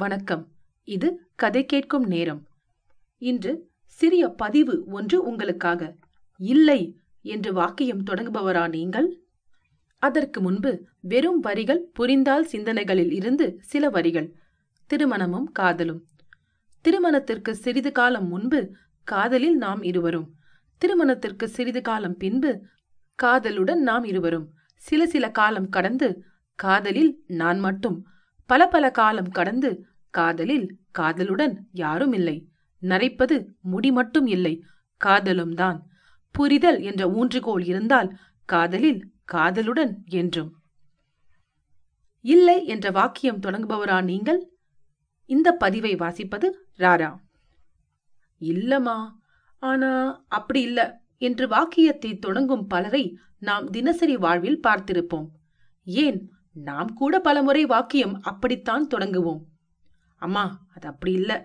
[0.00, 0.48] வணக்கம்.
[0.84, 2.46] இது கதை கேட்கும் நேரம்.
[3.18, 5.96] இன்று சிறிய பதிவு ஒன்று உங்களுக்காக.
[6.38, 9.20] இல்லை என்று வாக்கியம் தொடங்குபவரா நீங்கள்?
[9.98, 14.34] அதற்கு முன்பு வெறும் வரிகள் புரிந்தால் சிந்தனைகளில் இருந்து சில வரிகள்.
[14.86, 16.06] திருமணமும் காதலும்.
[16.80, 20.34] திருமணத்திற்கு சிறிது காலம் முன்பு காதலில் நாம் இருவரும்.
[20.78, 22.62] திருமணத்திற்கு சிறிது காலம் பின்பு
[23.14, 24.52] காதலுடன் நாம் இருவரும்.
[24.76, 26.24] சில சில காலம் கடந்து
[26.54, 28.06] காதலில் நான் மட்டும்.
[28.46, 32.48] பல பல காலம் கடந்து காதலில் காதலுடன் யாரும் இல்லை.
[32.82, 34.64] நரைப்பது முடி மட்டும் இல்லை
[34.96, 35.86] காதலும் தான்.
[36.30, 40.56] புரிதல் என்ற ஊன்றுகோல் இருந்தால் காதலில் காதலுடன் என்றும்.
[42.20, 44.52] இல்லை என்ற வாக்கியம் தொடங்குபவரா நீங்கள்?
[45.26, 47.16] இந்த பதிவை வாசிப்பது ராரா.
[48.40, 49.12] இல்லமா
[49.58, 55.26] ஆனா அப்படி இல்ல என்று வாக்கியத்தை தொடங்கும் பலரை நாம் தினசரி வாழ்வில் பார்த்திருப்போம்.
[55.84, 59.42] ஏன் நாம் கூட பலமுறை வாக்கியம் அப்படித்தான் தொடங்குவோம்.
[60.20, 61.36] அம்மா அது அப்படி இல்லை.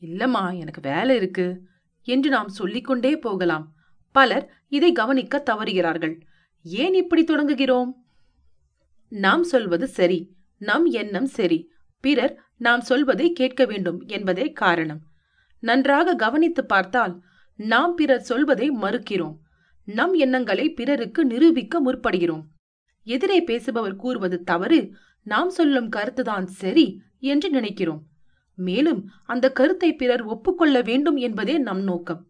[0.00, 1.46] இல்லம்மா எனக்கு வேலை இருக்கு
[2.06, 3.66] என்று நாம் சொல்லிக்கொண்டே போகலாம்.
[4.12, 6.20] பலர் இதை கவனிக்க தவறுகிறார்கள்.
[6.62, 7.90] ஏன் இப்படி தொடங்குகிறோம்?
[9.08, 10.20] நாம் சொல்வது சரி
[10.58, 11.58] நம் எண்ணம் சரி.
[12.00, 15.00] பிறர் நாம் சொல்வதை கேட்க வேண்டும் என்பதே காரணம்.
[15.60, 17.14] நன்றாக கவனித்து பார்த்தால்
[17.56, 19.36] நாம் பிறர் சொல்வதை மறுக்கிறோம்.
[19.84, 22.44] நம் எண்ணங்களை பிறருக்கு நிரூபிக்க முற்படுகிறோம்.
[23.06, 24.80] எதிரே பேசுபவர் கூறுவது தவறு
[25.26, 26.86] நாம் சொல்லும் கருத்துதான் சரி
[27.18, 28.02] என்று நினைக்கிறோம்.
[28.58, 32.22] மேலும் அந்த கருத்தை பிறர் ஒப்புக்கொள்ள வேண்டும் என்பதே நம் நோக்கம்.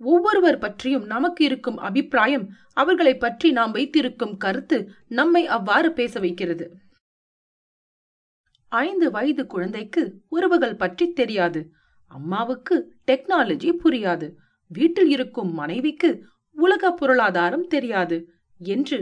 [0.00, 6.66] ஒவ்வொருவர் பற்றியும் நமக்கு இருக்கும் அபிப்பிராயம் அவர்களை பற்றி நாம் வைத்திருக்கும் கருத்து நம்மை அவ்வாறு பேச வைக்கிறது.
[8.72, 11.60] ஐந்து வயது குழந்தைக்கு உறவுகள் பற்றி தெரியாது.
[12.10, 14.28] அம்மாவுக்கு டெக்னாலஜி புரியாது.
[14.70, 16.10] வீட்டில் இருக்கும் மனைவிக்கு
[16.56, 18.18] உலக பொருளாதாரம் தெரியாது
[18.58, 18.98] என்று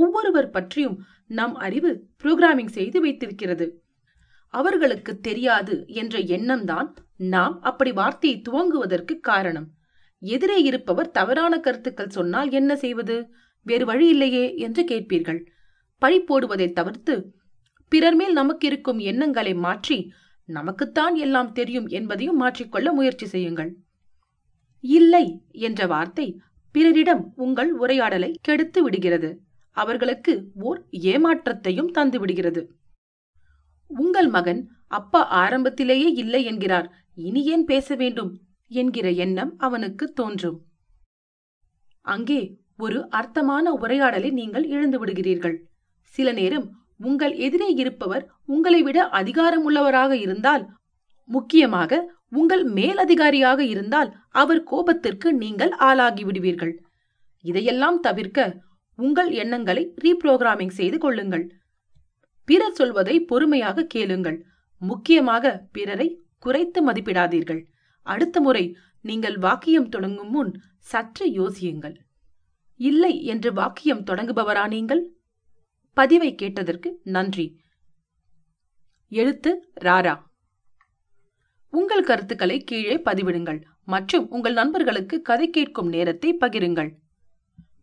[0.00, 0.96] ஒவ்வொருவர் பற்றியும்
[1.38, 1.90] நம் அறிவு
[2.22, 3.66] புரோகிராமிங் செய்து வைத்திருக்கிறது.
[4.54, 6.88] அவர்களுக்கு தெரியாது என்ற எண்ணம்தான்
[7.34, 9.68] நாம் அப்படி வார்த்தையை துவங்குவதற்கு காரணம்.
[10.22, 13.16] எதிரே இருப்பவர் தவறான கருத்துக்கள் சொன்னால் என்ன செய்வது?
[13.66, 15.40] வேறு வழி இல்லையே என்று கேட்பீர்கள்.
[16.02, 17.14] பழி போடுவதை தவிர்த்து
[17.92, 19.98] பிறர் மேல் நமக்கு இருக்கும் எண்ணங்களை மாற்றி
[20.48, 23.70] நமக்குத்தான் எல்லாம் தெரியும் என்பதையும் மாற்றிக்கொள்ள முயற்சி செய்யுங்கள்.
[24.84, 25.24] இல்லை
[25.66, 26.26] என்ற வார்த்தை
[26.74, 29.30] பிறரிடம் உங்கள் உரையாடலை கெடுத்து விடுகிறது.
[29.76, 32.62] அவர்களுக்கு ஓர் ஏமாற்றத்தையும் தந்துவிடுகிறது.
[33.90, 36.88] உங்கள் மகன் அப்பா ஆரம்பத்திலேயே இல்லை என்கிறார்.
[37.14, 38.30] இனி ஏன் பேச வேண்டும்?
[38.70, 40.58] என்கிற எண்ணம் அவனுக்கு தோன்றும்.
[42.04, 42.40] அங்கே
[42.76, 45.56] ஒரு அர்த்தமான உரையாடலை நீங்கள் இழந்து விடுகிறீர்கள்.
[46.14, 46.66] சில நேரம்
[46.98, 50.64] உங்கள் எதிரே இருப்பவர் உங்களை விட அதிகாரம் உள்ளவராக இருந்தால்
[51.30, 51.92] முக்கியமாக
[52.28, 56.72] உங்கள் மேலதிகாரியாக இருந்தால் அவர் கோபத்திற்கு நீங்கள் ஆளாகி விடுவீர்கள்
[57.44, 58.46] இதையெல்லாம் தவிர்க்க
[58.96, 61.52] உங்கள் எண்ணங்களை ரீப்ரோகிராமிங் செய்து கொள்ளுங்கள்.
[62.44, 64.46] பிறர் சொல்வதை பொறுமையாக கேளுங்கள்.
[64.78, 67.64] முக்கியமாக பிறரை குறைத்து மதிப்பிடாதீர்கள்.
[68.02, 71.96] அடுத்த முறை நீங்கள் வாக்கியம் தொடங்கும் முன் சற்று யோசியுங்கள்.
[72.76, 75.10] இல்லை என்று வாக்கியம் தொடங்குபவரா நீங்கள்?
[75.92, 77.60] பதிவை கேட்டதற்கு நன்றி.
[79.08, 80.22] எழுத்து ராரா.
[81.70, 86.90] உங்கள் கருத்துக்களை கீழே பதிவிடுங்கள் மற்றும் உங்கள் நண்பர்களுக்கு கதை கேட்கும் நேரத்தை பகிருங்கள்.